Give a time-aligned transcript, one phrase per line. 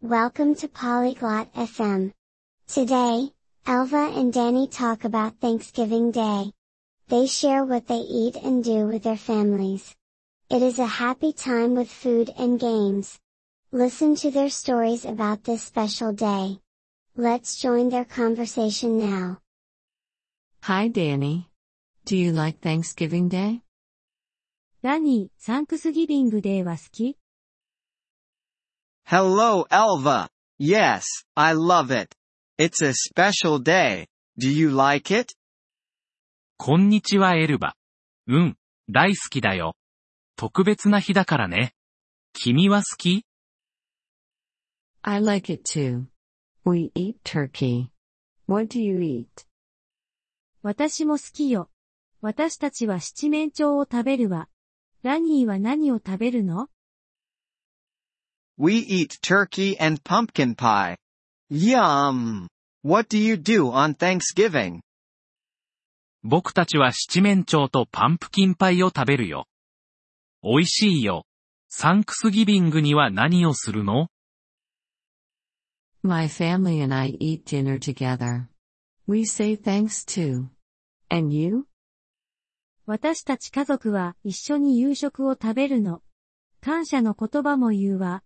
[0.00, 2.12] Welcome to Polyglot FM.
[2.68, 3.32] Today,
[3.66, 6.52] Elva and Danny talk about Thanksgiving Day.
[7.08, 9.96] They share what they eat and do with their families.
[10.50, 13.18] It is a happy time with food and games.
[13.72, 16.60] Listen to their stories about this special day.
[17.16, 19.40] Let's join their conversation now.
[20.62, 21.50] Hi Danny.
[22.04, 23.62] Do you like Thanksgiving Day?
[24.80, 27.18] ダニー、サンクスギビングデーは好き
[29.10, 30.28] Hello Elva.
[30.58, 31.02] Yes,
[31.34, 32.14] I love it.
[32.58, 34.06] It's a special day.
[34.38, 35.34] Do you like it?
[36.58, 37.74] こんにちはエルバ。
[38.26, 38.58] うん、
[38.90, 39.76] 大好きだよ。
[40.36, 41.72] 特別な日だからね。
[42.34, 43.24] 君は好き
[45.00, 46.04] I like it too.
[46.66, 47.88] We eat turkey.
[48.46, 49.26] What do you eat?
[50.62, 51.70] 私も好きよ。
[52.20, 54.50] 私たちは七面鳥を食べるわ。
[55.02, 56.68] ラニーは何を食べるの
[58.60, 60.96] We eat turkey and pumpkin pie.
[61.48, 62.48] Yum!
[62.82, 64.80] What do you do on Thanksgiving?
[66.24, 69.46] 僕たちは七面鳥とパンプキンパイを食べるよ。
[70.42, 71.24] 美味しいよ。
[71.68, 74.08] サンクスギビングには何をするの
[76.02, 78.48] My family and I eat dinner together.
[79.06, 80.48] We say thanks too.
[81.08, 81.66] And you?
[82.86, 86.02] 私たち家族は一緒に夕食を食べるの。
[86.60, 88.24] 感謝の言葉も言うわ。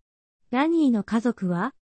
[0.52, 1.72] ラニーの家族は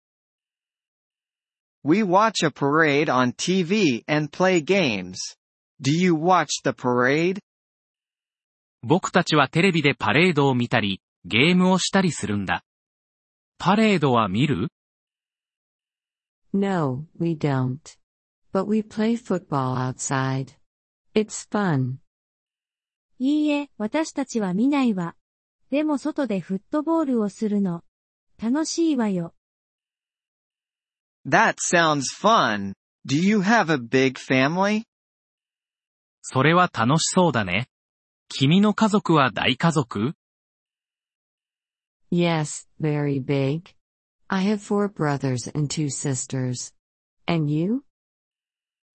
[1.83, 5.17] We watch a parade on TV and play games.
[5.83, 7.41] Do you watch the parade?
[8.83, 12.63] 僕たちはテレビでパレードを見たり、ゲームをしたりするんだ。
[13.59, 14.69] パレードは見る
[16.53, 17.81] No, we don't.
[18.53, 20.55] But we play football outside.
[21.17, 21.97] It's fun.
[23.19, 25.17] いいえ、私たちは見ないわ。
[25.73, 27.83] でも外でフットボールをするの。
[28.43, 29.35] 楽しいわよ。
[31.29, 32.73] That sounds fun.
[33.07, 34.85] Do you have a big family?
[36.23, 37.69] それは楽しそうだね。
[38.29, 40.15] 君の家族は大家族
[42.11, 43.75] Yes, very big.
[44.29, 46.75] I have four brothers and two sisters.
[47.27, 47.83] And you?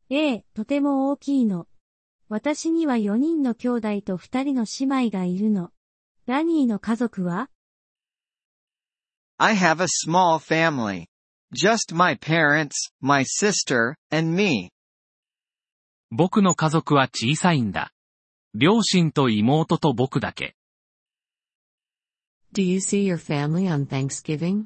[0.10, 1.68] ええ、とても大きいの。
[2.30, 5.70] 私には4人の兄弟と2人の姉妹がいるの。
[6.26, 7.52] ラニーの家族は
[9.39, 11.07] I have a small family.
[11.53, 14.71] Just my parents, my sister, and me.
[16.11, 17.93] 僕の家族は小さいんだ。
[18.55, 20.57] 両親と妹と僕だけ。
[22.53, 24.65] Do you see your family on Thanksgiving?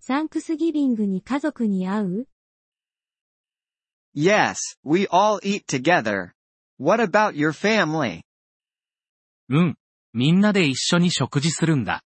[0.00, 2.28] サンクスギビングに家族に会う
[4.14, 6.32] Yes, we all eat together.
[6.78, 8.22] What about your family?
[9.48, 9.76] うん。
[10.12, 12.02] みんなで一緒に食事するんだ。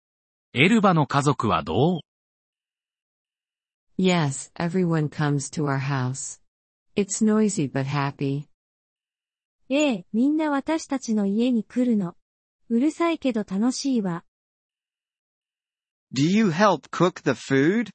[0.55, 1.99] エルバの家族はどう
[3.97, 6.39] Yes, everyone comes to our house.
[6.95, 8.43] It's noisy but happy.
[9.69, 12.15] ええ、みんな私たちの家に来るの。
[12.69, 14.25] うるさいけど楽しいわ。
[16.13, 17.89] Do you help cook the food?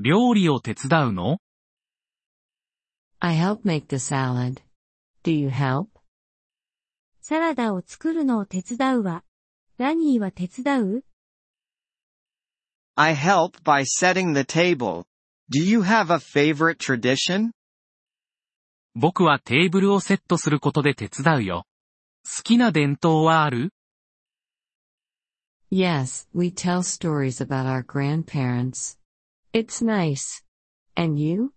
[0.00, 1.38] 料理を手伝うの
[3.20, 4.60] I help make the salad.
[5.22, 5.86] Do you help?
[7.20, 9.22] サラダを作るのを手伝うわ。
[9.78, 11.04] ラニーは手伝う
[12.94, 15.06] I help by setting the table.
[15.50, 17.52] Do you have a favorite tradition?
[18.94, 21.64] 僕はテーブルをセットすることで手伝うよ。
[22.24, 23.72] 好きな伝統はある
[25.70, 28.98] Yes, we tell stories about our grandparents.
[29.54, 30.44] It's nice.
[30.94, 31.52] And you?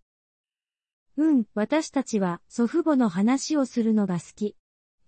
[1.17, 4.55] うん、私たちは祖父母の話をするのが好き。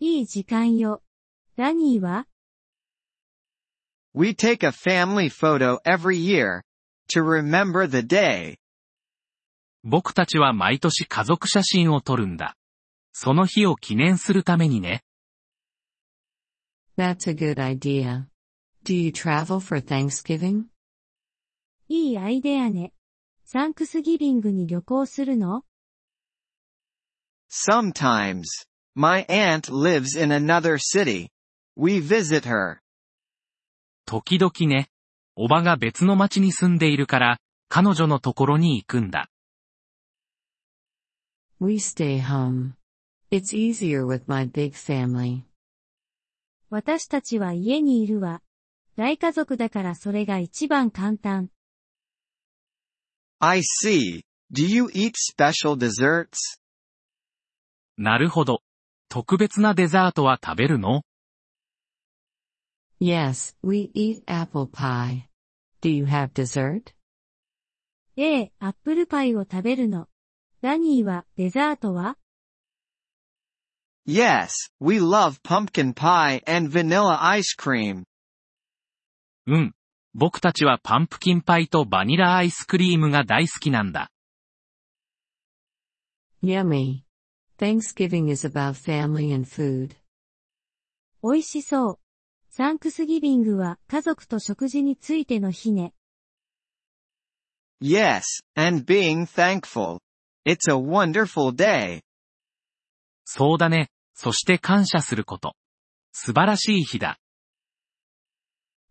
[0.01, 1.01] いい時間よ。
[1.55, 2.27] ラニーは
[4.14, 6.62] We take a family photo every year.
[7.14, 8.56] To remember the day.
[9.84, 12.56] 僕たちは毎年家族写真を撮るんだ。
[13.12, 15.02] その日を記念するためにね。
[16.96, 18.26] That's a good idea.
[18.84, 20.64] Do you travel for Thanksgiving?
[21.88, 22.92] いいアイデアね。
[23.44, 25.64] サンクスギビングに旅行するの
[27.50, 28.44] Sometimes.
[28.94, 31.28] My aunt lives in another city.
[31.76, 32.80] We visit her.
[34.07, 34.87] 時々ね。
[35.35, 39.29] おばが別の町に住んでいるから、彼女のところに行くんだ。
[41.59, 42.71] We stay home.
[43.31, 45.41] It's easier with my big family.
[46.69, 48.41] 私たちは家にいるわ。
[48.95, 51.49] 大家族だからそれが一番簡単。
[53.39, 54.21] I see.
[54.53, 56.29] Do you eat special desserts?
[57.97, 58.61] なるほど。
[59.09, 61.01] 特別なデザートは食べるの？
[62.99, 65.27] Yes, we eat apple pie.
[65.81, 66.93] Do you have dessert?
[68.17, 70.07] A、アップルパイを食べるの。
[70.61, 72.17] ラニーは、デザートは
[74.07, 74.49] Yes,
[74.79, 78.05] we love pumpkin pie and vanilla ice cream.
[79.45, 79.73] うん。
[80.15, 84.09] 僕たちはパンプキンパイとバニラアイスクリームが大好きなんだ。
[86.41, 87.03] Yummy.
[87.59, 89.95] Thanksgiving is about family and food.
[91.21, 91.99] 美味しそう。
[92.57, 95.93] サンクスギビングは家族と食事についての日ね。
[97.79, 98.23] Yes,
[98.55, 99.99] and being thankful.
[100.43, 102.01] It's a wonderful day.
[103.25, 103.91] そうだね。
[104.15, 105.55] そして感謝すること。
[106.11, 107.19] 素晴らしい日だ。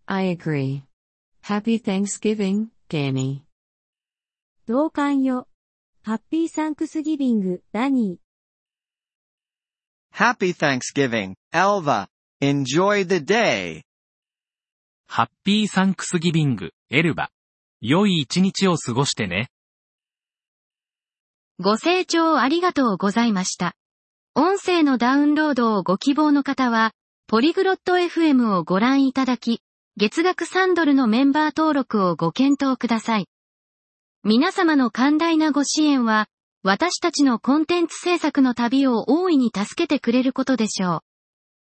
[0.04, 0.82] I agree.
[1.42, 3.40] Happy Thanksgiving, Danny.
[4.68, 5.48] 同感よ。
[6.04, 8.20] ハッピーサンクスギビング、ラニ
[10.14, 12.06] Happy Thanksgiving, Elva.
[12.42, 13.80] Enjoy the day.
[15.06, 17.30] ハッピーサンクスギビング、エルバ。
[17.80, 19.48] 良い一日を過ごしてね。
[21.58, 23.74] ご清聴ありがとうございました。
[24.34, 26.92] 音声のダウンロードをご希望の方は、
[27.26, 29.62] ポリグロット FM をご覧いただき、
[29.96, 33.28] 月額3ドルのメンバー登録をご検討ください。
[34.24, 36.26] 皆様の寛大なご支援は、
[36.62, 41.05] 私たちのコンテンツ制作の旅を大いに助けてくれることでしょう。